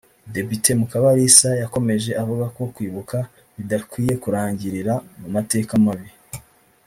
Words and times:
Depite 0.35 0.69
Mukabalisa 0.79 1.49
yakomeje 1.61 2.11
avuga 2.21 2.45
ko 2.55 2.61
kwibuka 2.73 3.17
bidakwiye 3.55 4.13
kurangirira 4.23 4.93
mu 5.19 5.27
mateka 5.35 5.73
mabi 5.85 6.09